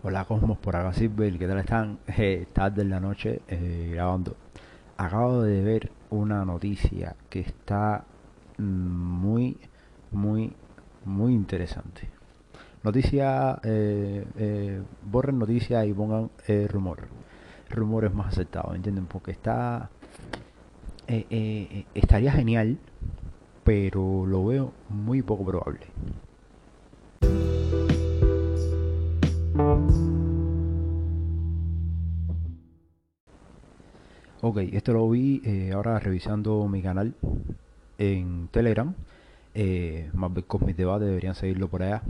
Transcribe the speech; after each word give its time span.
Hola 0.00 0.24
Cosmos, 0.26 0.58
por 0.58 0.76
acá 0.76 0.92
Silver, 0.92 1.36
¿qué 1.36 1.48
tal 1.48 1.58
están? 1.58 1.98
Eh, 2.16 2.46
tarde 2.52 2.82
en 2.82 2.90
la 2.90 3.00
noche 3.00 3.42
eh, 3.48 3.90
grabando. 3.94 4.36
Acabo 4.96 5.42
de 5.42 5.60
ver 5.64 5.90
una 6.10 6.44
noticia 6.44 7.16
que 7.28 7.40
está 7.40 8.04
mm, 8.58 8.62
muy, 8.62 9.58
muy, 10.12 10.52
muy 11.04 11.34
interesante. 11.34 12.08
Noticia, 12.84 13.58
eh, 13.64 14.24
eh, 14.36 14.82
borren 15.02 15.36
noticia 15.36 15.84
y 15.84 15.92
pongan 15.92 16.30
rumor. 16.68 17.08
Rumor 17.68 18.04
es 18.04 18.14
más 18.14 18.28
aceptado, 18.28 18.76
¿entienden? 18.76 19.06
Porque 19.06 19.32
está, 19.32 19.90
estaría 21.08 22.30
genial, 22.30 22.78
pero 23.64 24.24
lo 24.26 24.46
veo 24.46 24.72
muy 24.90 25.22
poco 25.22 25.44
probable. 25.44 25.86
Ok, 34.50 34.60
esto 34.72 34.94
lo 34.94 35.10
vi 35.10 35.42
eh, 35.44 35.72
ahora 35.74 35.98
revisando 35.98 36.66
mi 36.68 36.80
canal 36.80 37.12
en 37.98 38.48
Telegram. 38.50 38.94
Eh, 39.54 40.08
Marvel 40.14 40.44
Comics 40.44 40.74
Debate, 40.74 41.04
deberían 41.04 41.34
seguirlo 41.34 41.68
por 41.68 41.82
allá. 41.82 42.00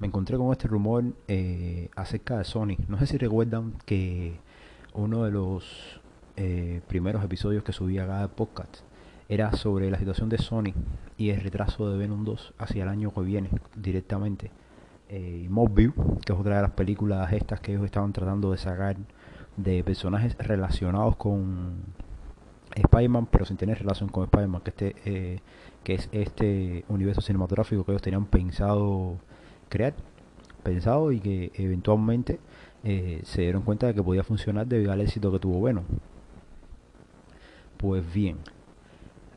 Me 0.00 0.08
encontré 0.08 0.36
con 0.36 0.52
este 0.52 0.68
rumor 0.68 1.02
eh, 1.28 1.88
acerca 1.96 2.36
de 2.36 2.44
Sony. 2.44 2.76
No 2.88 2.98
sé 2.98 3.06
si 3.06 3.16
recuerdan 3.16 3.72
que 3.86 4.34
uno 4.92 5.24
de 5.24 5.30
los 5.30 5.98
primeros 6.88 7.24
episodios 7.24 7.64
que 7.64 7.72
subí 7.72 7.96
acá 7.96 8.20
de 8.20 8.28
podcast 8.28 8.80
era 9.30 9.52
sobre 9.52 9.90
la 9.90 9.98
situación 9.98 10.28
de 10.28 10.36
Sony 10.36 10.74
y 11.16 11.30
el 11.30 11.40
retraso 11.40 11.90
de 11.90 11.96
Venom 11.96 12.26
2 12.26 12.52
hacia 12.58 12.82
el 12.82 12.90
año 12.90 13.14
que 13.14 13.22
viene 13.22 13.48
directamente. 13.76 14.50
Mobbville, 15.48 15.94
que 16.26 16.34
es 16.34 16.38
otra 16.38 16.56
de 16.56 16.62
las 16.62 16.72
películas 16.72 17.32
estas 17.32 17.60
que 17.60 17.72
ellos 17.72 17.86
estaban 17.86 18.12
tratando 18.12 18.52
de 18.52 18.58
sacar 18.58 18.96
de 19.56 19.84
personajes 19.84 20.36
relacionados 20.38 21.16
con 21.16 21.82
Spider-Man, 22.74 23.26
pero 23.30 23.44
sin 23.44 23.56
tener 23.56 23.78
relación 23.78 24.08
con 24.08 24.24
Spider-Man, 24.24 24.62
que, 24.62 24.70
este, 24.70 24.96
eh, 25.04 25.40
que 25.84 25.94
es 25.94 26.08
este 26.12 26.84
universo 26.88 27.20
cinematográfico 27.20 27.84
que 27.84 27.92
ellos 27.92 28.02
tenían 28.02 28.26
pensado 28.26 29.18
crear, 29.68 29.94
pensado 30.62 31.12
y 31.12 31.20
que 31.20 31.52
eventualmente 31.54 32.40
eh, 32.84 33.20
se 33.24 33.42
dieron 33.42 33.62
cuenta 33.62 33.86
de 33.86 33.94
que 33.94 34.02
podía 34.02 34.24
funcionar 34.24 34.66
debido 34.66 34.92
al 34.92 35.00
éxito 35.00 35.30
que 35.32 35.38
tuvo 35.38 35.62
Venom. 35.62 35.84
Pues 37.76 38.12
bien, 38.12 38.38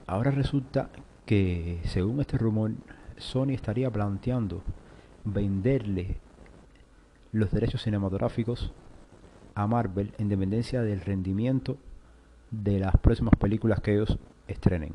ahora 0.07 0.31
resulta 0.31 0.89
que 1.25 1.79
según 1.85 2.22
este 2.22 2.38
rumor, 2.38 2.72
Sony 3.17 3.52
estaría 3.52 3.89
planteando 3.89 4.61
venderle 5.23 6.17
los 7.31 7.52
derechos 7.52 7.81
cinematográficos 7.81 8.72
a 9.55 9.67
Marvel 9.67 10.13
en 10.17 10.29
dependencia 10.29 10.81
del 10.81 11.01
rendimiento 11.01 11.77
de 12.51 12.79
las 12.79 12.97
próximas 12.97 13.33
películas 13.39 13.79
que 13.79 13.93
ellos 13.93 14.17
estrenen. 14.47 14.93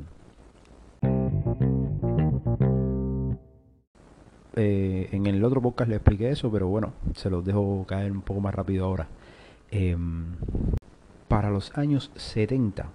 Eh, 4.56 5.08
en 5.12 5.27
el 5.27 5.42
otro 5.42 5.62
podcast 5.62 5.88
le 5.88 5.97
expliqué 5.97 6.31
eso, 6.31 6.50
pero 6.50 6.69
bueno, 6.69 6.92
se 7.14 7.31
los 7.31 7.44
dejo 7.44 7.84
caer 7.88 8.12
un 8.12 8.22
poco 8.22 8.41
más 8.41 8.55
rápido 8.55 8.84
ahora. 8.84 9.08
Em, 9.70 10.36
para 11.28 11.50
los 11.50 11.77
años 11.78 12.11
70, 12.16 12.91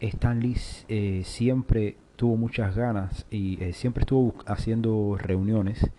Stan 0.00 0.40
Lee 0.40 0.56
eh, 0.88 1.22
siempre 1.24 1.96
tuvo 2.16 2.36
muchas 2.36 2.74
ganas 2.76 3.26
y 3.30 3.62
eh, 3.62 3.72
siempre 3.72 4.02
estuvo 4.02 4.34
haciendo 4.46 5.16
reuniones 5.18 5.90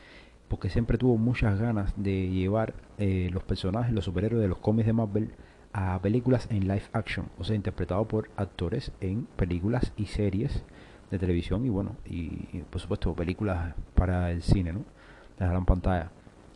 porque 0.48 0.70
siempre 0.70 0.98
tuvo 0.98 1.18
muchas 1.18 1.60
ganas 1.60 1.94
de 1.98 2.30
llevar 2.30 2.74
eh, 2.98 3.30
los 3.32 3.44
personajes, 3.44 3.94
los 3.94 4.06
superhéroes 4.06 4.42
de 4.42 4.48
los 4.48 4.60
cómics 4.60 4.88
de 4.88 4.94
Marvel 4.94 5.32
a 5.74 6.00
películas 6.02 6.48
en 6.50 6.62
live 6.62 6.84
action, 6.94 7.28
o 7.38 7.44
sea, 7.44 7.56
interpretado 7.56 8.06
por 8.08 8.30
actores 8.36 8.92
en 9.02 9.26
películas 9.36 9.94
y 9.98 10.06
series 10.06 10.64
de 11.12 11.20
televisión 11.20 11.66
y 11.66 11.70
bueno, 11.70 11.96
y, 12.06 12.30
por 12.70 12.82
supuesto 12.82 13.14
películas 13.14 13.76
para 13.94 14.32
el 14.32 14.42
cine, 14.42 14.74
¿no? 14.74 14.84
La 15.40 15.48
gran 15.48 15.66
pantalla. 15.66 16.12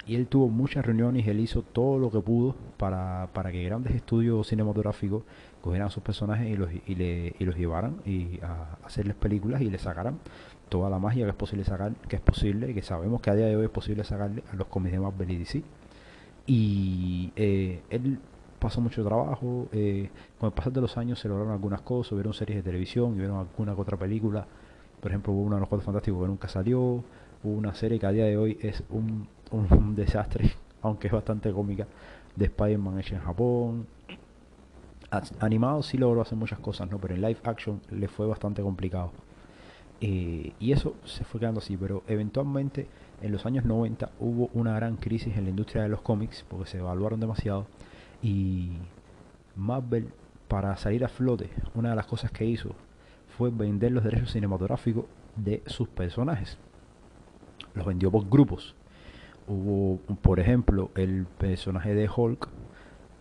Y 0.07 0.15
él 0.15 0.27
tuvo 0.27 0.49
muchas 0.49 0.83
reuniones 0.83 1.27
él 1.27 1.39
hizo 1.39 1.61
todo 1.61 1.99
lo 1.99 2.09
que 2.09 2.19
pudo 2.19 2.55
para, 2.77 3.29
para 3.33 3.51
que 3.51 3.63
grandes 3.63 3.93
estudios 3.93 4.47
cinematográficos 4.47 5.23
cogieran 5.61 5.89
a 5.89 5.91
sus 5.91 6.01
personajes 6.01 6.47
y 6.47 6.57
los, 6.57 6.71
y 6.73 7.45
los 7.45 7.55
llevaran 7.55 7.97
y 8.03 8.39
a 8.41 8.77
hacerles 8.83 9.15
películas 9.15 9.61
y 9.61 9.69
le 9.69 9.77
sacaran 9.77 10.17
toda 10.71 10.89
la 10.89 10.99
magia 10.99 11.25
que 11.25 11.31
es 11.31 11.35
posible 11.35 11.65
sacar, 11.65 11.91
que 12.07 12.15
es 12.15 12.21
posible 12.21 12.71
y 12.71 12.73
que 12.73 12.81
sabemos 12.81 13.21
que 13.21 13.29
a 13.29 13.35
día 13.35 13.45
de 13.45 13.57
hoy 13.57 13.65
es 13.65 13.69
posible 13.69 14.05
sacarle 14.05 14.41
a 14.53 14.55
los 14.55 14.67
cómics 14.67 14.93
de 14.93 14.99
Marvel 15.01 15.29
y 15.29 15.37
DC. 15.37 15.63
Y 16.47 17.33
eh, 17.35 17.81
él 17.89 18.19
pasó 18.57 18.79
mucho 18.79 19.03
trabajo, 19.03 19.67
eh, 19.73 20.09
con 20.39 20.47
el 20.47 20.53
pasar 20.53 20.71
de 20.71 20.79
los 20.79 20.97
años 20.97 21.19
se 21.19 21.27
lograron 21.27 21.51
algunas 21.51 21.81
cosas, 21.81 22.13
hubieron 22.13 22.33
series 22.33 22.59
de 22.59 22.63
televisión, 22.63 23.15
hubieron 23.15 23.37
alguna 23.37 23.75
que 23.75 23.81
otra 23.81 23.97
película, 23.97 24.47
por 25.01 25.11
ejemplo 25.11 25.33
hubo 25.33 25.41
uno 25.41 25.55
de 25.55 25.59
los 25.59 25.67
Cuatro 25.67 25.83
Fantásticos 25.83 26.21
que 26.21 26.27
nunca 26.27 26.47
salió, 26.47 26.79
hubo 26.79 27.03
una 27.43 27.73
serie 27.75 27.99
que 27.99 28.05
a 28.05 28.11
día 28.13 28.25
de 28.25 28.37
hoy 28.37 28.57
es 28.61 28.81
un, 28.91 29.27
un 29.51 29.95
desastre, 29.95 30.53
aunque 30.81 31.07
es 31.07 31.13
bastante 31.13 31.51
cómica, 31.51 31.85
de 32.33 32.45
Spider-Man 32.45 32.97
hecha 32.97 33.15
en 33.15 33.21
Japón. 33.21 33.87
Animado 35.41 35.83
sí 35.83 35.97
logró 35.97 36.21
hacer 36.21 36.37
muchas 36.37 36.59
cosas, 36.59 36.89
¿no? 36.89 36.97
Pero 36.97 37.15
en 37.15 37.21
live 37.21 37.39
action 37.43 37.81
le 37.91 38.07
fue 38.07 38.25
bastante 38.25 38.61
complicado. 38.61 39.11
Eh, 40.01 40.53
y 40.59 40.71
eso 40.71 40.95
se 41.05 41.23
fue 41.23 41.39
quedando 41.39 41.59
así, 41.59 41.77
pero 41.77 42.03
eventualmente 42.07 42.87
en 43.21 43.31
los 43.31 43.45
años 43.45 43.65
90 43.65 44.09
hubo 44.19 44.49
una 44.53 44.73
gran 44.73 44.97
crisis 44.97 45.37
en 45.37 45.43
la 45.43 45.51
industria 45.51 45.83
de 45.83 45.89
los 45.89 46.01
cómics 46.01 46.43
porque 46.49 46.67
se 46.67 46.79
evaluaron 46.79 47.19
demasiado 47.19 47.67
y 48.23 48.71
Marvel 49.55 50.09
para 50.47 50.75
salir 50.75 51.05
a 51.05 51.07
flote, 51.07 51.49
una 51.75 51.91
de 51.91 51.95
las 51.95 52.07
cosas 52.07 52.31
que 52.31 52.45
hizo 52.45 52.75
fue 53.37 53.51
vender 53.51 53.91
los 53.91 54.03
derechos 54.03 54.31
cinematográficos 54.31 55.05
de 55.35 55.61
sus 55.65 55.87
personajes. 55.87 56.57
Los 57.73 57.85
vendió 57.85 58.11
por 58.11 58.27
grupos. 58.27 58.75
Hubo, 59.47 59.99
por 60.21 60.39
ejemplo, 60.39 60.91
el 60.95 61.25
personaje 61.37 61.93
de 61.95 62.09
Hulk 62.13 62.49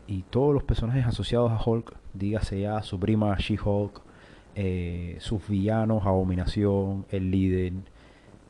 y 0.06 0.22
todos 0.22 0.52
los 0.52 0.64
personajes 0.64 1.06
asociados 1.06 1.52
a 1.52 1.60
Hulk, 1.64 1.94
dígase 2.14 2.60
ya 2.60 2.82
su 2.82 2.98
prima 2.98 3.36
She-Hulk, 3.36 4.02
eh, 4.62 5.16
sus 5.20 5.48
villanos, 5.48 6.04
Abominación, 6.04 7.06
el 7.10 7.30
líder, 7.30 7.72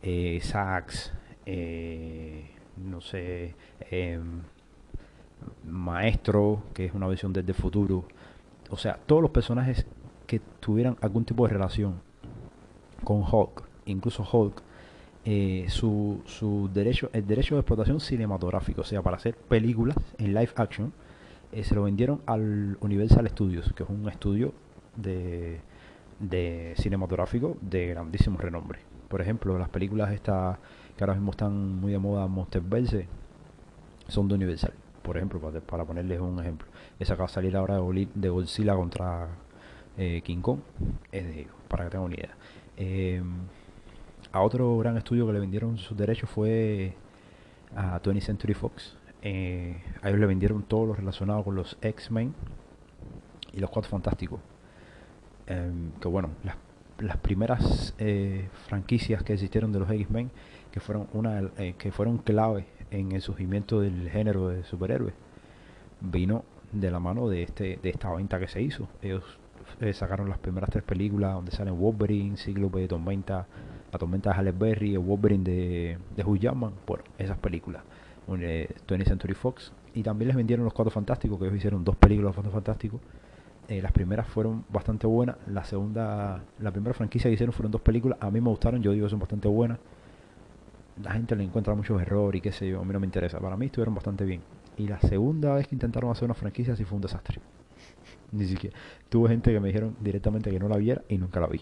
eh, 0.02 0.40
Sax, 0.42 1.12
eh, 1.46 2.50
no 2.76 3.00
sé, 3.00 3.54
em, 3.92 4.42
Maestro, 5.64 6.64
que 6.74 6.86
es 6.86 6.94
una 6.94 7.06
versión 7.06 7.32
desde 7.32 7.52
el 7.52 7.54
futuro. 7.54 8.06
O 8.70 8.76
sea, 8.76 8.98
todos 9.06 9.22
los 9.22 9.30
personajes 9.30 9.86
que 10.26 10.40
tuvieran 10.58 10.96
algún 11.00 11.24
tipo 11.24 11.46
de 11.46 11.52
relación 11.52 12.00
con 13.04 13.22
Hulk, 13.22 13.62
incluso 13.86 14.26
Hulk, 14.30 14.62
eh, 15.24 15.66
su, 15.68 16.22
su 16.24 16.68
derecho, 16.74 17.08
el 17.12 17.24
derecho 17.24 17.54
de 17.54 17.60
explotación 17.60 18.00
cinematográfico, 18.00 18.80
o 18.80 18.84
sea, 18.84 19.00
para 19.00 19.16
hacer 19.16 19.36
películas 19.36 19.96
en 20.18 20.34
live 20.34 20.50
action, 20.56 20.92
eh, 21.52 21.62
se 21.62 21.76
lo 21.76 21.84
vendieron 21.84 22.20
al 22.26 22.78
Universal 22.80 23.28
Studios, 23.28 23.72
que 23.74 23.84
es 23.84 23.88
un 23.88 24.08
estudio 24.08 24.52
de, 24.96 25.60
de 26.20 26.74
cinematográfico 26.76 27.56
de 27.60 27.88
grandísimo 27.88 28.38
renombre. 28.38 28.80
Por 29.08 29.20
ejemplo, 29.20 29.58
las 29.58 29.68
películas 29.70 30.12
estas 30.12 30.58
que 30.96 31.04
ahora 31.04 31.14
mismo 31.14 31.32
están 31.32 31.80
muy 31.80 31.92
de 31.92 31.98
moda, 31.98 32.26
Monsterverse, 32.28 33.08
son 34.06 34.28
de 34.28 34.34
Universal. 34.34 34.74
Por 35.02 35.16
ejemplo, 35.16 35.40
para, 35.66 35.84
ponerles 35.84 36.20
un 36.20 36.38
ejemplo. 36.38 36.68
Esa 36.98 37.14
que 37.14 37.20
va 37.20 37.24
a 37.24 37.28
salir 37.28 37.56
ahora 37.56 37.80
de 38.14 38.28
Godzilla 38.28 38.74
contra 38.74 39.28
eh, 39.96 40.20
King 40.22 40.42
Kong 40.42 40.60
es 41.10 41.24
de 41.24 41.40
ellos, 41.40 41.54
para 41.68 41.84
que 41.84 41.90
tengan 41.90 42.06
una 42.06 42.14
idea. 42.14 42.36
Eh, 42.76 43.22
a 44.32 44.42
otro 44.42 44.78
gran 44.78 44.96
estudio 44.96 45.26
que 45.26 45.32
le 45.32 45.40
vendieron 45.40 45.78
sus 45.78 45.96
derechos 45.96 46.30
fue 46.30 46.94
a 47.74 48.00
20th 48.00 48.20
Century 48.20 48.54
Fox. 48.54 48.96
Eh, 49.22 49.82
a 50.02 50.08
ellos 50.08 50.20
le 50.20 50.26
vendieron 50.26 50.62
todo 50.62 50.86
lo 50.86 50.94
relacionado 50.94 51.42
con 51.42 51.54
los 51.54 51.76
X-Men 51.80 52.34
y 53.52 53.60
los 53.60 53.70
Cuatro 53.70 53.90
Fantásticos. 53.90 54.40
Em, 55.50 55.90
que 56.00 56.06
bueno, 56.06 56.30
las, 56.44 56.54
las 57.00 57.16
primeras 57.16 57.92
eh, 57.98 58.48
franquicias 58.68 59.24
que 59.24 59.32
existieron 59.32 59.72
de 59.72 59.80
los 59.80 59.90
X-Men, 59.90 60.30
que 60.70 60.78
fueron 60.78 61.08
una 61.12 61.42
eh, 61.58 61.74
que 61.76 61.90
fueron 61.90 62.18
clave 62.18 62.66
en 62.92 63.10
el 63.10 63.20
surgimiento 63.20 63.80
del 63.80 64.08
género 64.10 64.48
de 64.48 64.62
superhéroes, 64.62 65.12
vino 66.00 66.44
de 66.70 66.92
la 66.92 67.00
mano 67.00 67.28
de 67.28 67.42
este 67.42 67.80
de 67.82 67.90
esta 67.90 68.12
venta 68.12 68.38
que 68.38 68.46
se 68.46 68.62
hizo. 68.62 68.86
Ellos 69.02 69.24
eh, 69.80 69.92
sacaron 69.92 70.28
las 70.28 70.38
primeras 70.38 70.70
tres 70.70 70.84
películas 70.84 71.34
donde 71.34 71.50
salen 71.50 71.76
Wolverine, 71.76 72.36
Cíclope, 72.36 72.86
Tormenta, 72.86 73.48
la 73.92 73.98
Tormenta 73.98 74.30
de 74.30 74.36
Halle 74.36 74.52
Berry, 74.52 74.92
el 74.92 75.00
Wolverine 75.00 75.42
de, 75.42 75.98
de 76.14 76.24
Hugh 76.24 76.38
Jackman, 76.38 76.74
bueno, 76.86 77.02
esas 77.18 77.38
películas. 77.38 77.82
Un, 78.28 78.44
eh, 78.44 78.68
20th 78.86 79.08
Century 79.08 79.34
Fox 79.34 79.72
y 79.94 80.04
también 80.04 80.28
les 80.28 80.36
vendieron 80.36 80.64
los 80.64 80.74
Cuatro 80.74 80.92
Fantásticos, 80.92 81.40
que 81.40 81.46
ellos 81.46 81.56
hicieron 81.56 81.82
dos 81.82 81.96
películas 81.96 82.26
de 82.26 82.28
los 82.28 82.34
Cuatro 82.36 82.52
Fantásticos. 82.52 83.00
Eh, 83.70 83.80
las 83.80 83.92
primeras 83.92 84.26
fueron 84.26 84.64
bastante 84.68 85.06
buenas, 85.06 85.36
la 85.46 85.62
segunda, 85.62 86.42
la 86.58 86.72
primera 86.72 86.92
franquicia 86.92 87.30
que 87.30 87.34
hicieron 87.34 87.52
fueron 87.52 87.70
dos 87.70 87.80
películas, 87.80 88.18
a 88.20 88.28
mí 88.28 88.40
me 88.40 88.48
gustaron, 88.48 88.82
yo 88.82 88.90
digo 88.90 89.08
son 89.08 89.20
bastante 89.20 89.46
buenas. 89.46 89.78
la 91.00 91.12
gente 91.12 91.36
le 91.36 91.44
encuentra 91.44 91.72
muchos 91.76 92.02
errores 92.02 92.40
y 92.40 92.42
qué 92.42 92.50
sé 92.50 92.68
yo, 92.68 92.80
a 92.80 92.84
mí 92.84 92.92
no 92.92 92.98
me 92.98 93.06
interesa. 93.06 93.38
Para 93.38 93.56
mí 93.56 93.66
estuvieron 93.66 93.94
bastante 93.94 94.24
bien. 94.24 94.42
Y 94.76 94.88
la 94.88 95.00
segunda 95.00 95.54
vez 95.54 95.68
que 95.68 95.76
intentaron 95.76 96.10
hacer 96.10 96.24
una 96.24 96.34
franquicia 96.34 96.74
sí 96.74 96.84
fue 96.84 96.96
un 96.96 97.02
desastre. 97.02 97.40
Ni 98.32 98.44
siquiera. 98.46 98.76
Tuve 99.08 99.28
gente 99.28 99.52
que 99.52 99.60
me 99.60 99.68
dijeron 99.68 99.94
directamente 100.00 100.50
que 100.50 100.58
no 100.58 100.68
la 100.68 100.76
viera 100.76 101.02
y 101.08 101.16
nunca 101.16 101.38
la 101.38 101.46
vi. 101.46 101.60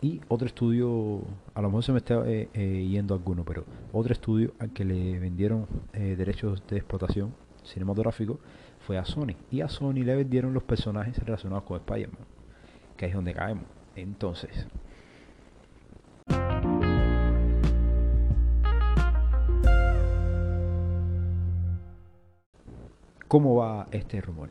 Y 0.00 0.22
otro 0.28 0.46
estudio, 0.46 1.20
a 1.52 1.60
lo 1.60 1.68
mejor 1.68 1.84
se 1.84 1.92
me 1.92 1.98
está 1.98 2.26
eh, 2.26 2.48
eh, 2.54 2.88
yendo 2.90 3.12
alguno, 3.14 3.44
pero 3.44 3.66
otro 3.92 4.14
estudio 4.14 4.54
al 4.58 4.70
que 4.72 4.86
le 4.86 5.18
vendieron 5.18 5.66
derechos 5.92 6.62
de 6.66 6.78
explotación 6.78 7.34
cinematográfico 7.62 8.40
fue 8.80 8.98
a 8.98 9.04
Sony. 9.04 9.36
Y 9.50 9.60
a 9.60 9.68
Sony 9.68 10.02
le 10.04 10.16
vendieron 10.16 10.54
los 10.54 10.62
personajes 10.62 11.18
relacionados 11.18 11.64
con 11.64 11.78
Spider-Man, 11.78 12.26
que 12.96 13.06
es 13.06 13.14
donde 13.14 13.34
caemos. 13.34 13.64
Entonces, 13.96 14.66
¿cómo 23.28 23.56
va 23.56 23.86
este 23.92 24.20
rumor? 24.20 24.50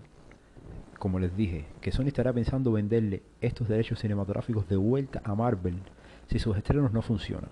como 1.00 1.18
les 1.18 1.36
dije, 1.36 1.66
que 1.82 1.92
Sony 1.92 2.08
estará 2.08 2.34
pensando 2.34 2.74
venderle 2.74 3.24
estos 3.42 3.68
derechos 3.68 4.00
cinematográficos 4.00 4.68
de 4.68 4.76
vuelta 4.76 5.22
a 5.24 5.34
Marvel 5.34 5.82
si 6.28 6.38
sus 6.38 6.56
estrenos 6.58 6.92
no 6.92 7.02
funcionan. 7.02 7.50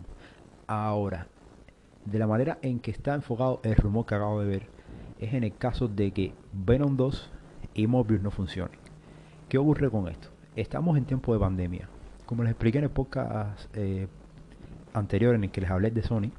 Ahora, 0.68 1.28
de 2.06 2.20
la 2.20 2.28
manera 2.28 2.60
en 2.62 2.80
que 2.80 2.92
está 2.92 3.16
enfocado 3.16 3.62
el 3.64 3.76
rumor 3.76 4.06
que 4.06 4.16
acabo 4.16 4.42
de 4.42 4.48
ver, 4.48 4.68
es 5.20 5.34
en 5.34 5.44
el 5.44 5.56
caso 5.56 5.88
de 5.88 6.12
que 6.12 6.34
Venom 6.54 6.96
2 6.96 7.32
y 7.74 7.88
Mobius 7.88 8.22
no 8.22 8.32
funcionen. 8.32 8.80
¿Qué 9.50 9.58
ocurre 9.58 9.90
con 9.90 10.08
esto? 10.08 10.30
Estamos 10.56 10.98
en 10.98 11.06
tiempo 11.06 11.34
de 11.34 11.40
pandemia. 11.40 11.90
Como 12.26 12.44
les 12.44 12.52
expliqué 12.52 12.80
en 12.80 12.86
el 12.86 12.90
podcast 12.90 13.70
eh, 13.76 14.08
anterior 14.94 15.36
en 15.36 15.46
el 15.46 15.52
que 15.52 15.62
les 15.62 15.70
hablé 15.70 15.92
de 15.92 16.04
Sony, 16.04 16.32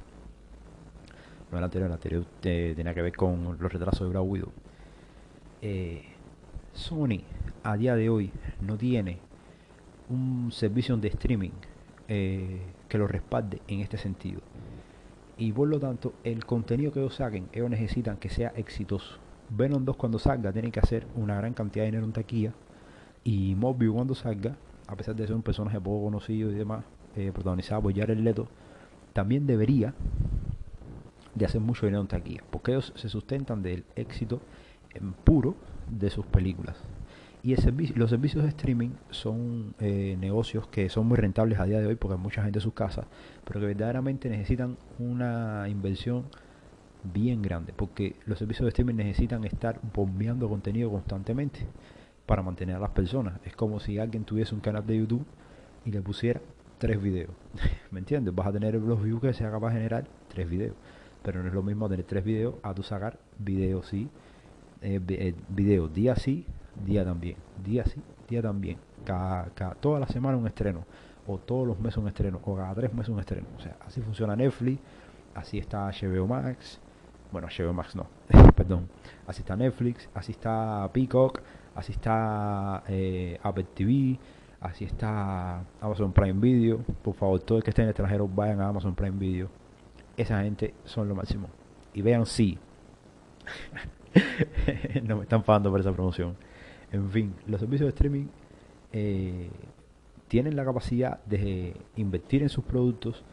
no 1.51 1.59
el 1.59 1.65
anterior, 1.65 1.89
el 1.89 1.95
anterior 1.95 2.27
eh, 2.43 2.75
tenía 2.77 2.95
que 2.95 3.03
ver 3.03 3.17
con 3.17 3.57
los 3.59 3.73
retrasos 3.73 4.13
de 4.13 4.19
Widow. 4.19 4.53
Eh, 5.63 6.05
Sony 6.73 7.23
a 7.65 7.77
día 7.77 7.97
de 7.97 8.11
hoy 8.11 8.31
no 8.61 8.77
tiene 8.77 9.19
un 10.11 10.53
servicio 10.53 10.97
de 10.97 11.09
streaming 11.09 11.51
que 12.07 12.97
lo 12.97 13.07
respalde 13.07 13.61
en 13.69 13.81
este 13.81 13.99
sentido. 13.99 14.41
Y 15.39 15.53
por 15.53 15.69
lo 15.69 15.79
tanto, 15.79 16.15
el 16.25 16.45
contenido 16.45 16.91
que 16.91 16.99
ellos 16.99 17.15
saquen, 17.15 17.49
ellos 17.53 17.71
necesitan 17.71 18.17
que 18.17 18.29
sea 18.29 18.49
exitoso. 18.57 19.19
Venom 19.51 19.85
2 19.85 19.97
cuando 19.97 20.19
salga 20.19 20.53
tiene 20.53 20.73
que 20.73 20.81
hacer 20.81 21.07
una 21.15 21.37
gran 21.37 21.55
cantidad 21.55 21.85
de 21.85 21.93
dinero 21.93 22.05
en 22.05 22.13
taquilla. 22.13 22.53
Y 23.23 23.55
Mobius 23.55 23.95
cuando 23.95 24.15
salga, 24.17 24.57
a 24.89 24.97
pesar 24.97 25.15
de 25.15 25.27
ser 25.27 25.37
un 25.37 25.43
personaje 25.43 25.81
poco 25.81 26.05
conocido 26.05 26.51
y 26.51 26.55
demás, 26.55 26.85
eh, 27.15 27.31
protagonizado 27.33 27.83
por 27.83 27.95
Jared 27.95 28.19
Leto, 28.19 28.49
también 29.13 29.47
debería 29.47 29.95
de 31.35 31.45
hacer 31.45 31.61
mucho 31.61 31.87
dinero 31.87 32.03
en 32.03 32.09
taquilla. 32.09 32.43
Porque 32.51 32.73
ellos 32.73 32.93
se 32.97 33.09
sustentan 33.09 33.63
del 33.63 33.85
éxito 33.95 34.41
en 34.93 35.13
puro 35.13 35.55
de 35.89 36.11
sus 36.11 36.27
películas. 36.27 36.77
Y 37.43 37.53
el 37.53 37.93
los 37.95 38.11
servicios 38.11 38.43
de 38.43 38.49
streaming 38.51 38.91
son 39.11 39.75
eh, 39.79 40.17
negocios 40.21 40.67
que 40.69 40.89
son 40.89 41.07
muy 41.07 41.17
rentables 41.17 41.59
a 41.61 41.65
día 41.65 41.79
de 41.79 41.87
hoy 41.87 41.95
porque 41.95 42.15
hay 42.15 42.21
mucha 42.21 42.43
gente 42.43 42.59
en 42.59 42.63
sus 42.63 42.75
casas, 42.75 43.07
pero 43.45 43.61
que 43.61 43.67
verdaderamente 43.67 44.29
necesitan 44.29 44.77
una 44.99 45.69
inversión 45.69 46.25
bien 47.05 47.41
grande, 47.41 47.73
porque 47.75 48.17
los 48.27 48.39
servicios 48.39 48.65
de 48.65 48.71
streaming 48.71 48.97
necesitan 48.97 49.45
estar 49.45 49.81
bombeando 49.95 50.49
contenido 50.49 50.91
constantemente 50.91 51.61
para 52.27 52.43
mantener 52.43 52.77
a 52.77 52.81
las 52.81 52.91
personas. 52.91 53.39
Es 53.45 53.55
como 53.55 53.79
si 53.79 53.99
alguien 53.99 54.25
tuviese 54.25 54.55
un 54.55 54.61
canal 54.61 54.85
de 54.87 54.99
YouTube 54.99 55.25
y 55.85 55.93
le 55.93 56.03
pusiera 56.03 56.41
tres 56.79 57.01
videos. 57.01 57.31
¿Me 57.93 58.01
entiendes? 58.01 58.35
Vas 58.35 58.49
a 58.49 58.53
tener 58.53 58.75
los 58.75 59.03
views 59.03 59.21
que 59.21 59.33
sea 59.33 59.51
capaz 59.51 59.69
de 59.69 59.77
generar 59.77 60.09
tres 60.29 60.51
videos. 60.51 60.75
Pero 61.23 61.43
no 61.43 61.49
es 61.49 61.55
lo 61.55 61.63
mismo 61.63 61.89
tener 61.89 62.05
tres 62.05 62.25
videos 62.25 62.57
a 62.63 62.75
tu 62.75 62.83
sacar 62.83 63.19
videos 63.39 63.87
sí 63.87 64.09
eh, 64.81 65.01
eh, 65.09 65.35
video 65.49 65.89
día 65.89 66.15
sí, 66.15 66.47
día 66.85 67.05
también, 67.05 67.37
día 67.65 67.85
sí, 67.85 68.01
día 68.29 68.43
también. 68.43 68.79
Cada, 69.05 69.51
toda 69.81 70.01
la 70.01 70.09
semana 70.09 70.37
un 70.37 70.47
estreno, 70.47 70.85
o 71.27 71.39
todos 71.39 71.67
los 71.67 71.79
meses 71.79 71.99
un 71.99 72.09
estreno, 72.09 72.41
o 72.43 72.57
cada 72.57 72.75
tres 72.75 72.93
meses 72.93 73.09
un 73.09 73.21
estreno. 73.21 73.47
O 73.57 73.61
sea, 73.61 73.77
así 73.87 74.01
funciona 74.01 74.37
Netflix, 74.37 74.81
así 75.35 75.59
está 75.59 75.91
HBO 75.91 76.27
Max, 76.27 76.81
bueno, 77.31 77.49
HBO 77.49 77.73
Max 77.73 77.95
no, 77.95 78.07
perdón, 78.57 78.89
así 79.27 79.41
está 79.43 79.57
Netflix, 79.57 80.09
así 80.15 80.33
está 80.33 80.89
Peacock, 80.93 81.41
así 81.75 81.93
está 81.93 82.83
eh, 82.89 83.39
Apple 83.43 83.67
TV, 83.75 84.19
así 84.61 84.85
está 84.85 85.63
Amazon 85.81 86.13
Prime 86.13 86.41
Video. 86.41 86.79
Por 87.03 87.15
favor, 87.15 87.41
todo 87.41 87.59
el 87.59 87.65
que 87.65 87.71
esté 87.71 87.83
en 87.83 87.89
el 87.89 87.91
extranjero 87.91 88.29
vayan 88.29 88.61
a 88.61 88.69
Amazon 88.69 88.95
Prime 88.95 89.19
Video. 89.19 89.49
Esa 90.17 90.43
gente 90.43 90.75
son 90.85 91.09
lo 91.09 91.15
máximo. 91.15 91.49
Y 91.95 92.03
vean 92.03 92.27
sí. 92.27 92.59
no 95.05 95.17
me 95.17 95.23
están 95.23 95.43
pagando 95.43 95.71
por 95.71 95.81
esa 95.81 95.93
promoción. 95.93 96.37
En 96.93 97.11
fin, 97.11 97.35
los 97.47 97.61
servicios 97.61 97.87
de 97.87 97.91
streaming 97.91 98.27
eh, 98.93 99.51
tienen 100.29 100.57
la 100.57 100.65
capacidad 100.65 101.23
de 101.25 101.75
invertir 101.97 102.43
en 102.43 102.49
sus 102.49 102.65
productos 102.65 103.25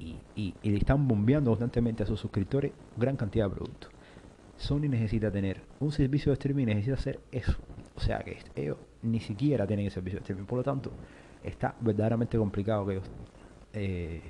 y, 0.00 0.54
le 0.62 0.76
están 0.76 1.08
bombeando 1.08 1.50
constantemente 1.50 2.02
a 2.02 2.06
sus 2.06 2.20
suscriptores 2.20 2.72
gran 2.96 3.16
cantidad 3.16 3.48
de 3.48 3.54
productos. 3.54 3.90
Sony 4.56 4.88
necesita 4.88 5.30
tener 5.30 5.62
un 5.80 5.92
servicio 5.92 6.30
de 6.30 6.34
streaming, 6.34 6.66
necesita 6.66 6.94
hacer 6.94 7.20
eso. 7.30 7.56
O 7.94 8.00
sea 8.00 8.18
que 8.20 8.38
ellos 8.54 8.78
ni 9.02 9.20
siquiera 9.20 9.66
tienen 9.66 9.86
el 9.86 9.92
servicio 9.92 10.18
de 10.18 10.22
streaming. 10.22 10.44
Por 10.44 10.58
lo 10.58 10.64
tanto, 10.64 10.92
está 11.42 11.74
verdaderamente 11.80 12.38
complicado 12.38 12.86
que 12.86 12.92
ellos 12.92 13.10
eh, 13.72 14.20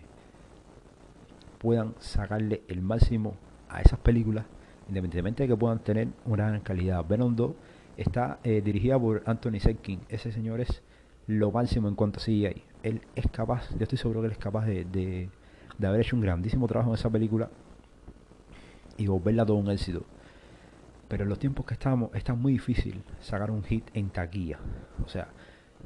puedan 1.59 1.95
sacarle 1.99 2.63
el 2.69 2.83
máximo 2.83 3.35
a 3.69 3.81
esas 3.81 3.99
películas 3.99 4.45
independientemente 4.89 5.43
de 5.43 5.49
que 5.49 5.57
puedan 5.57 5.81
tener 5.81 6.09
una 6.25 6.49
gran 6.49 6.61
calidad. 6.61 7.05
Venom 7.07 7.35
2 7.35 7.53
está 7.97 8.39
eh, 8.45 8.61
dirigida 8.65 8.99
por 8.99 9.23
Anthony 9.27 9.61
Serkin. 9.61 10.01
Ese 10.09 10.33
señor 10.33 10.61
es 10.61 10.83
lo 11.27 11.51
máximo 11.51 11.89
en 11.89 11.95
cuanto 11.95 12.19
a 12.19 12.23
CGI. 12.23 12.63
Él 12.83 13.01
es 13.15 13.27
capaz, 13.31 13.71
yo 13.71 13.83
estoy 13.83 13.99
seguro 13.99 14.21
que 14.21 14.27
él 14.27 14.33
es 14.33 14.39
capaz 14.39 14.67
de, 14.67 14.85
de, 14.85 15.87
haber 15.87 16.01
hecho 16.01 16.17
un 16.17 16.23
grandísimo 16.23 16.67
trabajo 16.67 16.91
en 16.91 16.95
esa 16.95 17.11
película 17.11 17.51
y 18.97 19.07
volverla 19.07 19.45
todo 19.45 19.57
un 19.57 19.71
éxito. 19.71 20.05
Pero 21.09 21.25
en 21.25 21.29
los 21.29 21.39
tiempos 21.39 21.67
que 21.67 21.75
estamos, 21.75 22.11
está 22.15 22.35
muy 22.35 22.53
difícil 22.53 23.03
sacar 23.21 23.51
un 23.51 23.63
hit 23.63 23.85
en 23.95 24.11
taquilla. 24.11 24.59
O 25.05 25.09
sea, 25.09 25.29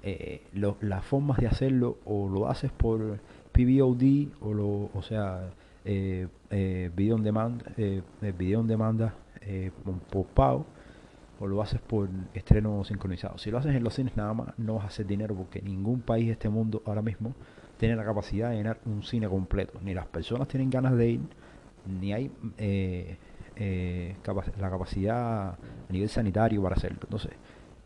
eh, 0.02 0.42
las 0.52 1.04
formas 1.04 1.38
de 1.38 1.46
hacerlo 1.46 1.98
o 2.04 2.28
lo 2.28 2.48
haces 2.48 2.72
por 2.72 3.20
PVOD 3.52 4.28
o 4.40 4.54
lo, 4.54 4.90
o 4.94 5.02
sea, 5.02 5.50
eh, 5.84 6.28
video 6.94 7.16
eh, 7.16 8.02
eh, 8.22 8.32
video 8.36 8.60
en 8.60 8.66
demanda 8.66 9.14
por 10.10 10.26
pago 10.26 10.66
o 11.40 11.46
lo 11.46 11.62
haces 11.62 11.80
por 11.80 12.08
estreno 12.34 12.84
sincronizado. 12.84 13.38
Si 13.38 13.50
lo 13.50 13.58
haces 13.58 13.74
en 13.74 13.82
los 13.82 13.94
cines 13.94 14.16
nada 14.16 14.34
más, 14.34 14.58
no 14.58 14.74
vas 14.74 14.84
a 14.84 14.88
hacer 14.88 15.06
dinero 15.06 15.34
porque 15.34 15.62
ningún 15.62 16.02
país 16.02 16.26
de 16.26 16.32
este 16.32 16.50
mundo 16.50 16.82
ahora 16.84 17.02
mismo 17.02 17.34
tiene 17.78 17.96
la 17.96 18.04
capacidad 18.04 18.50
de 18.50 18.56
llenar 18.56 18.78
un 18.84 19.02
cine 19.02 19.26
completo. 19.26 19.80
Ni 19.82 19.94
las 19.94 20.06
personas 20.06 20.48
tienen 20.48 20.68
ganas 20.68 20.94
de 20.96 21.08
ir, 21.12 21.20
ni 21.86 22.12
hay 22.12 22.30
eh, 22.58 23.16
eh, 23.56 24.16
la 24.58 24.70
capacidad 24.70 25.48
a 25.48 25.58
nivel 25.88 26.10
sanitario 26.10 26.62
para 26.62 26.76
hacerlo. 26.76 26.98
Entonces, 27.02 27.32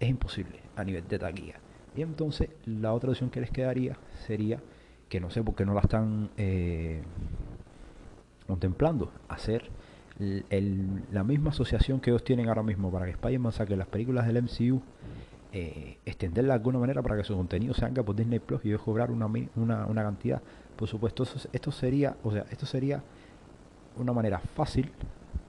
es 0.00 0.08
imposible 0.08 0.58
a 0.74 0.82
nivel 0.82 1.06
de 1.06 1.18
taquilla. 1.18 1.60
Y 1.96 2.02
entonces, 2.02 2.48
la 2.66 2.92
otra 2.92 3.10
opción 3.10 3.30
que 3.30 3.40
les 3.40 3.52
quedaría 3.52 3.96
sería 4.26 4.60
que 5.08 5.20
no 5.20 5.30
sé 5.30 5.44
por 5.44 5.54
qué 5.54 5.64
no 5.64 5.74
la 5.74 5.80
están 5.80 6.30
eh, 6.36 7.02
contemplando 8.48 9.12
hacer 9.28 9.70
la 10.18 11.24
misma 11.24 11.50
asociación 11.50 12.00
que 12.00 12.10
ellos 12.10 12.22
tienen 12.22 12.48
ahora 12.48 12.62
mismo 12.62 12.90
para 12.90 13.06
que 13.06 13.12
Spider-Man 13.12 13.52
saque 13.52 13.76
las 13.76 13.88
películas 13.88 14.26
del 14.26 14.42
MCU, 14.42 14.80
eh, 15.52 15.98
extenderla 16.04 16.54
de 16.54 16.58
alguna 16.58 16.78
manera 16.78 17.02
para 17.02 17.16
que 17.16 17.24
su 17.24 17.36
contenido 17.36 17.74
se 17.74 17.84
haga 17.84 18.02
por 18.02 18.14
Disney 18.14 18.38
Plus 18.38 18.64
y 18.64 18.68
ellos 18.68 18.82
cobrar 18.82 19.10
una, 19.10 19.26
una, 19.56 19.86
una 19.86 20.02
cantidad. 20.02 20.40
Por 20.76 20.88
supuesto, 20.88 21.24
esto 21.52 21.72
sería, 21.72 22.16
o 22.22 22.32
sea, 22.32 22.44
esto 22.50 22.66
sería 22.66 23.02
una 23.96 24.12
manera 24.12 24.38
fácil, 24.38 24.90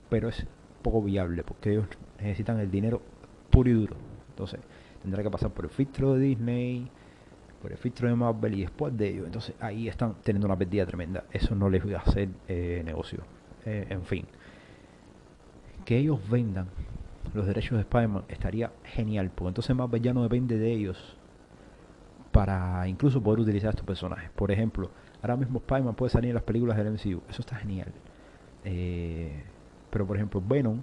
pero 0.10 0.30
es 0.30 0.46
poco 0.82 1.02
viable 1.02 1.44
porque 1.44 1.72
ellos 1.72 1.88
necesitan 2.20 2.60
el 2.60 2.70
dinero 2.70 3.02
puro 3.50 3.70
y 3.70 3.74
duro. 3.74 3.96
Entonces, 4.30 4.60
tendrá 5.02 5.24
que 5.24 5.30
pasar 5.30 5.52
por 5.52 5.66
el 5.66 5.72
filtro 5.72 6.14
de 6.14 6.20
Disney, 6.20 6.90
por 7.62 7.72
el 7.72 7.78
filtro 7.78 8.08
de 8.08 8.16
Marvel 8.16 8.54
y 8.54 8.62
después 8.62 8.96
de 8.96 9.10
ello. 9.10 9.26
Entonces 9.26 9.56
ahí 9.60 9.88
están 9.88 10.16
teniendo 10.24 10.46
una 10.46 10.56
pérdida 10.56 10.86
tremenda. 10.86 11.24
Eso 11.32 11.56
no 11.56 11.70
les 11.70 11.84
voy 11.84 11.96
a 11.96 11.98
hacer 11.98 12.30
eh, 12.48 12.84
negocio. 12.86 13.24
Eh, 13.66 13.88
en 13.90 14.04
fin. 14.04 14.26
Que 15.86 15.98
ellos 15.98 16.20
vendan 16.30 16.68
los 17.34 17.46
derechos 17.46 17.78
de 17.78 17.82
Spider-Man 17.82 18.24
estaría 18.28 18.72
genial. 18.84 19.32
Porque 19.34 19.50
entonces 19.50 19.76
Marvel 19.76 20.02
ya 20.02 20.14
no 20.14 20.24
depende 20.24 20.58
de 20.58 20.72
ellos 20.72 21.18
para 22.32 22.88
incluso 22.88 23.22
poder 23.22 23.40
utilizar 23.40 23.70
estos 23.70 23.86
personajes. 23.86 24.30
Por 24.32 24.52
ejemplo, 24.52 24.90
ahora 25.22 25.38
mismo 25.38 25.60
Spider-Man 25.60 25.96
puede 25.96 26.10
salir 26.10 26.30
en 26.30 26.36
las 26.36 26.44
películas 26.44 26.78
del 26.78 26.92
MCU. 26.92 27.22
Eso 27.30 27.42
está 27.42 27.56
genial. 27.56 27.94
Eh, 28.64 29.44
pero 29.90 30.06
por 30.06 30.18
ejemplo, 30.18 30.42
Venom, 30.46 30.82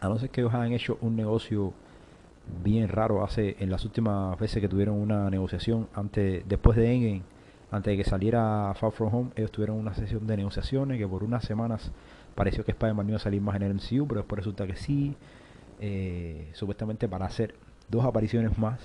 a 0.00 0.08
no 0.08 0.18
ser 0.18 0.30
que 0.30 0.40
ellos 0.40 0.54
hayan 0.54 0.72
hecho 0.72 0.98
un 1.00 1.14
negocio 1.14 1.72
bien 2.64 2.88
raro 2.88 3.22
hace 3.22 3.56
en 3.60 3.70
las 3.70 3.84
últimas 3.84 4.38
veces 4.38 4.60
que 4.60 4.68
tuvieron 4.68 4.96
una 4.96 5.28
negociación 5.28 5.86
antes 5.94 6.42
después 6.48 6.78
de 6.78 6.94
Endgame 6.94 7.22
antes 7.70 7.92
de 7.92 8.02
que 8.02 8.08
saliera 8.08 8.72
Far 8.74 8.92
From 8.92 9.14
Home, 9.14 9.30
ellos 9.36 9.52
tuvieron 9.52 9.76
una 9.76 9.92
sesión 9.94 10.26
de 10.26 10.36
negociaciones 10.38 10.98
que 10.98 11.06
por 11.06 11.22
unas 11.22 11.44
semanas 11.44 11.92
pareció 12.38 12.64
que 12.64 12.70
Spider-Man 12.70 13.08
iba 13.08 13.16
a 13.16 13.20
salir 13.20 13.42
más 13.42 13.56
en 13.56 13.62
el 13.62 13.74
MCU, 13.74 14.06
pero 14.06 14.20
después 14.20 14.38
resulta 14.38 14.64
que 14.64 14.76
sí. 14.76 15.16
Eh, 15.80 16.50
supuestamente 16.54 17.08
para 17.08 17.26
hacer 17.26 17.56
dos 17.88 18.04
apariciones 18.04 18.56
más. 18.58 18.78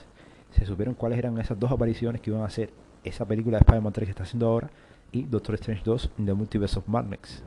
Se 0.50 0.66
supieron 0.66 0.96
cuáles 0.96 1.20
eran 1.20 1.38
esas 1.38 1.60
dos 1.60 1.72
apariciones 1.72 2.20
que 2.20 2.32
iban 2.32 2.42
a 2.42 2.46
hacer 2.46 2.72
esa 3.04 3.28
película 3.28 3.58
de 3.58 3.62
Spider-Man 3.62 3.94
3 3.94 4.08
que 4.08 4.10
está 4.10 4.24
haciendo 4.24 4.48
ahora 4.48 4.72
y 5.12 5.24
Doctor 5.24 5.54
Strange 5.56 5.84
2 5.86 6.12
The 6.26 6.34
Multiverse 6.34 6.80
of 6.80 6.88
Madness, 6.88 7.44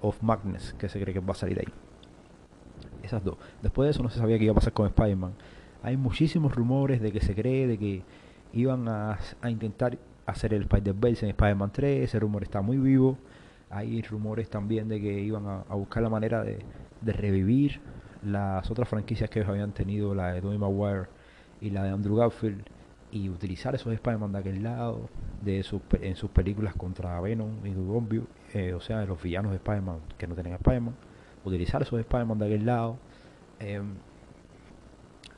of 0.00 0.22
Madness 0.22 0.74
que 0.74 0.88
se 0.88 1.00
cree 1.00 1.12
que 1.12 1.20
va 1.20 1.32
a 1.32 1.36
salir 1.36 1.58
ahí. 1.58 1.72
Esas 3.02 3.24
dos. 3.24 3.36
Después 3.60 3.86
de 3.86 3.90
eso 3.90 4.02
no 4.02 4.10
se 4.10 4.18
sabía 4.20 4.38
qué 4.38 4.44
iba 4.44 4.52
a 4.52 4.54
pasar 4.54 4.72
con 4.72 4.86
Spider-Man. 4.86 5.32
Hay 5.82 5.96
muchísimos 5.96 6.54
rumores 6.54 7.00
de 7.00 7.10
que 7.10 7.20
se 7.20 7.34
cree 7.34 7.66
de 7.66 7.78
que 7.78 8.02
iban 8.52 8.88
a, 8.88 9.18
a 9.40 9.50
intentar 9.50 9.98
hacer 10.24 10.54
el 10.54 10.62
Spider-Verse 10.62 11.26
en 11.26 11.30
Spider-Man 11.30 11.72
3. 11.72 12.04
Ese 12.04 12.20
rumor 12.20 12.44
está 12.44 12.60
muy 12.60 12.76
vivo. 12.76 13.18
Hay 13.70 14.00
rumores 14.02 14.48
también 14.48 14.88
de 14.88 15.00
que 15.00 15.20
iban 15.20 15.46
a, 15.46 15.74
buscar 15.74 16.02
la 16.02 16.08
manera 16.08 16.42
de, 16.42 16.64
revivir 17.02 17.80
las 18.22 18.70
otras 18.70 18.88
franquicias 18.88 19.30
que 19.30 19.40
ellos 19.40 19.50
habían 19.50 19.72
tenido, 19.72 20.14
la 20.14 20.32
de 20.32 20.40
Tobey 20.40 20.58
Maguire 20.58 21.08
y 21.60 21.70
la 21.70 21.84
de 21.84 21.90
Andrew 21.90 22.16
Garfield, 22.16 22.64
y 23.10 23.28
utilizar 23.28 23.74
esos 23.74 23.92
Spider-Man 23.92 24.32
de 24.32 24.38
aquel 24.38 24.62
lado, 24.62 25.08
de 25.42 25.62
sus, 25.62 25.80
en 26.00 26.16
sus 26.16 26.30
películas 26.30 26.74
contra 26.74 27.20
Venom 27.20 27.64
y 27.64 27.72
Zombie, 27.72 28.22
eh, 28.54 28.74
o 28.74 28.80
sea, 28.80 29.00
de 29.00 29.06
los 29.06 29.22
villanos 29.22 29.52
de 29.52 29.56
Spider-Man 29.56 30.00
que 30.16 30.26
no 30.26 30.34
tenían 30.34 30.54
Spider-Man, 30.56 30.94
utilizar 31.44 31.82
esos 31.82 31.98
Spider-Man 32.00 32.38
de 32.38 32.46
aquel 32.46 32.66
lado. 32.66 32.98
Em, 33.60 33.94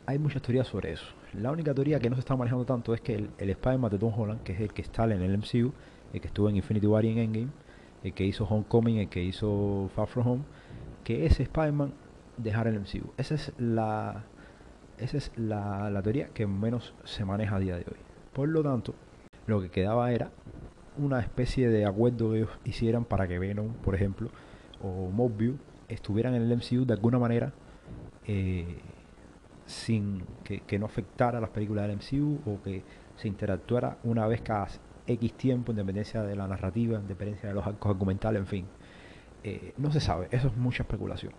hay 0.07 0.19
muchas 0.19 0.43
teorías 0.43 0.67
sobre 0.67 0.93
eso. 0.93 1.07
La 1.35 1.53
única 1.53 1.73
teoría 1.75 2.01
que 2.01 2.11
no 2.11 2.17
se 2.17 2.21
está 2.21 2.35
manejando 2.35 2.65
tanto 2.65 2.95
es 2.95 3.01
que 3.01 3.15
el, 3.15 3.31
el 3.39 3.51
Spider-Man 3.51 3.91
de 3.91 3.99
Tom 3.99 4.13
Holland, 4.19 4.43
que 4.43 4.53
es 4.53 4.61
el 4.61 4.73
que 4.73 4.83
está 4.83 5.05
en 5.05 5.23
el 5.23 5.39
MCU, 5.39 5.73
el 6.13 6.21
que 6.21 6.27
estuvo 6.27 6.49
en 6.49 6.57
Infinity 6.57 6.87
War 6.87 7.05
y 7.05 7.11
en 7.11 7.19
Endgame, 7.19 7.51
el 8.03 8.15
que 8.15 8.25
hizo 8.25 8.45
Homecoming, 8.45 8.99
el 8.99 9.09
que 9.09 9.23
hizo 9.23 9.91
Far 9.95 10.07
From 10.07 10.27
Home, 10.27 10.43
que 11.05 11.27
ese 11.27 11.43
Spider-Man 11.45 11.93
dejara 12.37 12.71
el 12.71 12.81
MCU. 12.81 13.13
Esa 13.17 13.35
es 13.35 13.53
la 13.59 14.25
esa 15.01 15.17
es 15.17 15.33
la, 15.37 16.01
teoría 16.03 16.29
que 16.29 16.47
menos 16.47 16.95
se 17.05 17.25
maneja 17.25 17.57
a 17.57 17.59
día 17.59 17.77
de 17.77 17.85
hoy. 17.89 17.97
Por 18.33 18.49
lo 18.49 18.63
tanto, 18.63 18.95
lo 19.47 19.61
que 19.61 19.71
quedaba 19.71 20.13
era 20.13 20.31
una 20.99 21.21
especie 21.21 21.69
de 21.69 21.87
acuerdo 21.87 22.33
que 22.33 22.39
ellos 22.39 22.51
hicieran 22.65 23.05
para 23.05 23.27
que 23.27 23.39
Venom, 23.39 23.73
por 23.75 23.95
ejemplo, 23.95 24.29
o 24.83 25.11
Mobius 25.11 25.59
estuvieran 25.89 26.35
en 26.35 26.43
el 26.43 26.57
MCU 26.57 26.85
de 26.85 26.93
alguna 26.93 27.19
manera 27.19 27.53
eh, 28.27 28.79
sin 29.65 30.23
que, 30.45 30.61
que, 30.61 30.79
no 30.79 30.87
afectara 30.87 31.41
las 31.41 31.51
películas 31.51 31.89
del 31.89 31.97
MCU 31.97 32.41
o 32.45 32.63
que 32.63 32.83
se 33.17 33.29
interactuara 33.29 33.99
una 34.05 34.27
vez 34.27 34.43
cada 34.43 34.69
X 35.07 35.33
tiempo, 35.35 35.73
independencia 35.73 36.23
de 36.23 36.37
la 36.37 36.47
narrativa, 36.47 36.99
de 36.99 37.55
los 37.55 37.67
arcos 37.67 37.91
argumentales, 37.91 38.41
en 38.41 38.47
fin. 38.47 38.67
Eh, 39.43 39.73
no 39.79 39.91
se 39.91 40.01
sabe, 40.01 40.29
eso 40.31 40.49
es 40.49 40.57
mucha 40.57 40.83
especulación. 40.83 41.33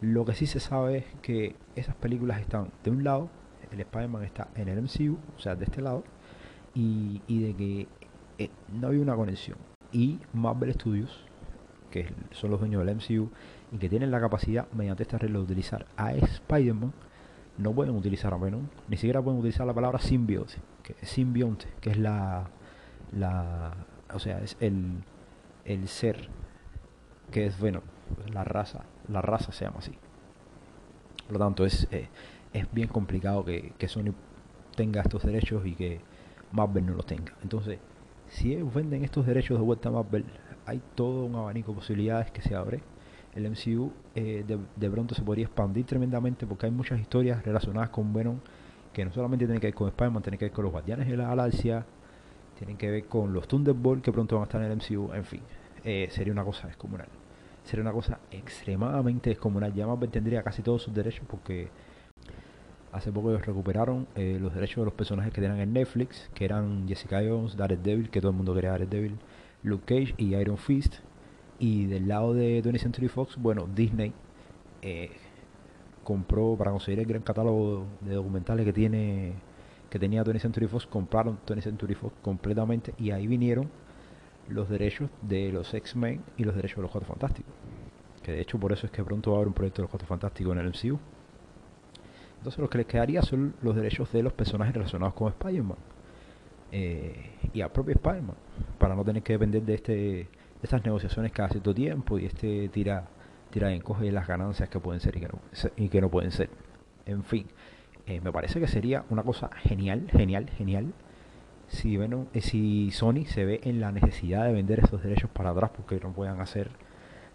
Lo 0.00 0.24
que 0.24 0.34
sí 0.34 0.46
se 0.46 0.60
sabe 0.60 0.98
es 0.98 1.04
que 1.22 1.56
esas 1.76 1.94
películas 1.96 2.40
están 2.40 2.70
de 2.84 2.90
un 2.90 3.04
lado, 3.04 3.30
el 3.70 3.80
Spider-Man 3.80 4.24
está 4.24 4.48
en 4.54 4.68
el 4.68 4.82
MCU, 4.82 5.18
o 5.36 5.40
sea, 5.40 5.54
de 5.56 5.64
este 5.64 5.80
lado, 5.80 6.04
y, 6.74 7.20
de 7.28 7.54
que 7.54 7.88
eh, 8.38 8.50
no 8.72 8.88
hay 8.88 8.98
una 8.98 9.14
conexión. 9.14 9.58
Y 9.92 10.18
Marvel 10.32 10.72
Studios, 10.74 11.24
que 11.90 12.12
son 12.30 12.50
los 12.50 12.60
dueños 12.60 12.84
del 12.84 12.96
MCU, 12.96 13.30
y 13.72 13.78
que 13.78 13.88
tienen 13.88 14.10
la 14.10 14.20
capacidad, 14.20 14.66
mediante 14.72 15.02
este 15.02 15.16
arreglo, 15.16 15.40
de 15.40 15.44
utilizar 15.44 15.86
a 15.96 16.12
Spider-Man, 16.12 16.92
no 17.58 17.72
pueden 17.72 17.94
utilizar 17.94 18.32
a 18.32 18.38
Venom, 18.38 18.68
ni 18.88 18.96
siquiera 18.96 19.22
pueden 19.22 19.40
utilizar 19.40 19.66
la 19.66 19.74
palabra 19.74 19.98
simbionte, 19.98 20.54
que 20.82 20.94
simbionte, 21.04 21.66
que 21.80 21.90
es 21.90 21.98
la, 21.98 22.50
la 23.12 23.74
o 24.14 24.18
sea, 24.18 24.38
es 24.40 24.56
el, 24.60 25.02
el 25.64 25.88
ser 25.88 26.28
que 27.30 27.46
es 27.46 27.58
bueno, 27.58 27.82
la 28.32 28.44
raza, 28.44 28.84
la 29.08 29.22
raza 29.22 29.52
se 29.52 29.64
llama 29.64 29.78
así. 29.78 29.92
Por 31.26 31.32
lo 31.34 31.38
tanto, 31.38 31.64
es, 31.64 31.88
eh, 31.90 32.08
es 32.52 32.72
bien 32.72 32.88
complicado 32.88 33.44
que, 33.44 33.72
que 33.78 33.88
Sony 33.88 34.12
tenga 34.76 35.02
estos 35.02 35.22
derechos 35.22 35.64
y 35.66 35.74
que 35.74 36.00
Marvel 36.52 36.86
no 36.86 36.94
los 36.94 37.06
tenga. 37.06 37.32
Entonces, 37.42 37.78
si 38.28 38.52
ellos 38.52 38.72
venden 38.72 39.04
estos 39.04 39.26
derechos 39.26 39.58
de 39.58 39.64
vuelta 39.64 39.88
a 39.88 39.92
Marvel, 39.92 40.24
hay 40.66 40.82
todo 40.94 41.24
un 41.24 41.34
abanico 41.34 41.72
de 41.72 41.76
posibilidades 41.76 42.30
que 42.30 42.42
se 42.42 42.54
abre. 42.54 42.82
El 43.34 43.50
MCU 43.50 43.92
eh, 44.14 44.44
de, 44.46 44.58
de, 44.76 44.90
pronto 44.90 45.14
se 45.14 45.22
podría 45.22 45.46
expandir 45.46 45.86
tremendamente 45.86 46.46
porque 46.46 46.66
hay 46.66 46.72
muchas 46.72 47.00
historias 47.00 47.42
relacionadas 47.42 47.88
con 47.88 48.12
Venom 48.12 48.40
que 48.92 49.06
no 49.06 49.10
solamente 49.10 49.46
tienen 49.46 49.58
que 49.58 49.68
ver 49.68 49.74
con 49.74 49.88
Spider-Man, 49.88 50.22
tienen 50.22 50.38
que 50.38 50.44
ver 50.46 50.52
con 50.52 50.64
los 50.64 50.72
Guardianes 50.72 51.08
de 51.08 51.16
la 51.16 51.28
Galaxia, 51.28 51.86
tienen 52.62 52.76
que 52.76 52.92
ver 52.92 53.06
con 53.06 53.32
los 53.32 53.48
Thunderbolts 53.48 54.04
que 54.04 54.12
pronto 54.12 54.36
van 54.36 54.42
a 54.42 54.44
estar 54.44 54.62
en 54.62 54.70
el 54.70 54.76
MCU, 54.76 55.12
en 55.12 55.24
fin, 55.24 55.40
eh, 55.82 56.06
sería 56.12 56.32
una 56.32 56.44
cosa 56.44 56.68
descomunal. 56.68 57.08
Sería 57.64 57.82
una 57.82 57.92
cosa 57.92 58.20
extremadamente 58.30 59.30
descomunal. 59.30 59.74
Ya 59.74 59.84
Marvel 59.84 60.10
tendría 60.10 60.44
casi 60.44 60.62
todos 60.62 60.82
sus 60.82 60.94
derechos 60.94 61.26
porque 61.28 61.70
hace 62.92 63.10
poco 63.10 63.30
ellos 63.30 63.44
recuperaron 63.44 64.06
eh, 64.14 64.38
los 64.40 64.54
derechos 64.54 64.76
de 64.76 64.84
los 64.84 64.94
personajes 64.94 65.32
que 65.32 65.40
tenían 65.40 65.58
en 65.58 65.72
Netflix, 65.72 66.30
que 66.34 66.44
eran 66.44 66.86
Jessica 66.86 67.20
Jones, 67.26 67.56
Daredevil, 67.56 68.10
que 68.10 68.20
todo 68.20 68.30
el 68.30 68.36
mundo 68.36 68.54
quería 68.54 68.70
Daredevil, 68.70 69.18
Luke 69.64 69.84
Cage 69.84 70.14
y 70.16 70.36
Iron 70.36 70.56
Fist. 70.56 70.98
Y 71.58 71.86
del 71.86 72.06
lado 72.06 72.32
de 72.32 72.62
20th 72.62 72.78
Century 72.78 73.08
Fox, 73.08 73.36
bueno, 73.38 73.68
Disney 73.74 74.12
eh, 74.82 75.10
compró 76.04 76.54
para 76.56 76.70
conseguir 76.70 77.00
el 77.00 77.06
gran 77.06 77.22
catálogo 77.22 77.86
de 78.02 78.14
documentales 78.14 78.64
que 78.64 78.72
tiene 78.72 79.34
que 79.92 79.98
tenía 79.98 80.24
Tony 80.24 80.38
Century 80.38 80.66
Fox, 80.68 80.86
compraron 80.86 81.36
Tony 81.44 81.60
Century 81.60 81.94
Fox 81.94 82.14
completamente 82.22 82.94
y 82.96 83.10
ahí 83.10 83.26
vinieron 83.26 83.68
los 84.48 84.70
derechos 84.70 85.10
de 85.20 85.52
los 85.52 85.74
X-Men 85.74 86.22
y 86.38 86.44
los 86.44 86.56
derechos 86.56 86.76
de 86.76 86.82
los 86.84 86.90
Cuatro 86.90 87.10
Fantásticos. 87.10 87.52
Que 88.22 88.32
de 88.32 88.40
hecho 88.40 88.58
por 88.58 88.72
eso 88.72 88.86
es 88.86 88.90
que 88.90 89.04
pronto 89.04 89.32
va 89.32 89.36
a 89.36 89.38
haber 89.40 89.48
un 89.48 89.52
proyecto 89.52 89.82
de 89.82 89.84
los 89.84 89.90
Cuatro 89.90 90.08
Fantásticos 90.08 90.50
en 90.54 90.60
el 90.60 90.68
MCU. 90.68 90.98
Entonces 92.38 92.58
lo 92.58 92.70
que 92.70 92.78
les 92.78 92.86
quedaría 92.86 93.20
son 93.20 93.54
los 93.60 93.76
derechos 93.76 94.10
de 94.14 94.22
los 94.22 94.32
personajes 94.32 94.74
relacionados 94.74 95.12
con 95.12 95.28
Spider-Man. 95.28 95.76
Eh, 96.72 97.32
y 97.52 97.60
al 97.60 97.70
propio 97.70 97.94
Spider-Man. 97.94 98.36
Para 98.78 98.94
no 98.94 99.04
tener 99.04 99.22
que 99.22 99.34
depender 99.34 99.60
de 99.60 99.74
este 99.74 99.92
de 99.92 100.28
estas 100.62 100.82
negociaciones 100.86 101.32
cada 101.32 101.50
cierto 101.50 101.74
tiempo 101.74 102.18
y 102.18 102.24
este 102.24 102.70
tira, 102.70 103.08
tira 103.50 103.70
en 103.70 103.82
coge 103.82 104.10
las 104.10 104.26
ganancias 104.26 104.70
que 104.70 104.80
pueden 104.80 105.02
ser 105.02 105.18
y 105.18 105.20
que 105.20 105.28
no, 105.28 105.38
y 105.76 105.88
que 105.90 106.00
no 106.00 106.08
pueden 106.08 106.30
ser. 106.30 106.48
En 107.04 107.24
fin. 107.24 107.46
Eh, 108.06 108.20
me 108.20 108.32
parece 108.32 108.60
que 108.60 108.66
sería 108.66 109.04
una 109.10 109.22
cosa 109.22 109.50
genial, 109.62 110.08
genial, 110.10 110.50
genial 110.50 110.92
si, 111.72 111.96
Venom, 111.96 112.26
eh, 112.34 112.40
si 112.40 112.90
Sony 112.90 113.24
se 113.26 113.44
ve 113.44 113.60
en 113.64 113.80
la 113.80 113.92
necesidad 113.92 114.44
de 114.44 114.52
vender 114.52 114.80
esos 114.80 115.02
derechos 115.02 115.30
para 115.30 115.50
atrás 115.50 115.70
porque 115.74 115.98
no 116.00 116.12
puedan 116.12 116.40
hacer, 116.40 116.70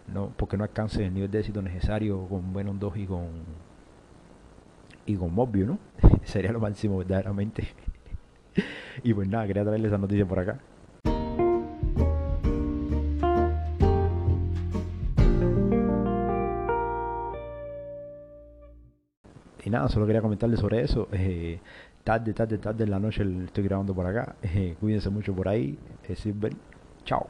no 0.08 0.32
porque 0.38 0.58
no 0.58 0.64
alcancen 0.64 1.06
el 1.06 1.14
nivel 1.14 1.32
de 1.32 1.40
éxito 1.40 1.62
necesario 1.62 2.28
con 2.28 2.54
Venom 2.54 2.80
2 2.80 2.98
y 2.98 3.06
con 3.08 3.28
y 5.06 5.16
con 5.16 5.34
Mobius, 5.34 5.68
¿no? 5.68 5.80
sería 6.24 6.52
lo 6.52 6.60
máximo 6.60 6.98
verdaderamente. 7.00 7.68
y 9.04 9.14
pues 9.14 9.28
nada, 9.28 9.48
quería 9.48 9.64
traerles 9.64 9.90
esa 9.90 9.98
noticia 9.98 10.26
por 10.26 10.40
acá. 10.40 10.60
Y 19.68 19.70
nada, 19.70 19.90
solo 19.90 20.06
quería 20.06 20.22
comentarles 20.22 20.62
sobre 20.62 20.82
eso. 20.82 21.10
Eh, 21.12 21.60
tarde, 22.02 22.32
tarde, 22.32 22.58
tarde 22.58 22.86
en 22.86 22.90
la 22.90 23.00
noche 23.00 23.26
estoy 23.44 23.66
grabando 23.66 23.94
por 23.94 24.06
acá. 24.06 24.38
Eh, 24.42 24.78
cuídense 24.80 25.10
mucho 25.10 25.36
por 25.36 25.50
ahí. 25.50 25.78
Eh, 26.08 26.16
Silver. 26.16 26.54
Chao. 27.04 27.28